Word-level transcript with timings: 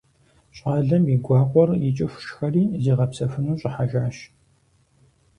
Щӏалэм 0.57 1.03
и 1.13 1.17
гуакъуэр 1.23 1.69
икӏыху 1.87 2.23
шхэри 2.25 2.63
зигъэпсэхуну 2.83 3.59
щӏыхьэжащ. 3.59 4.17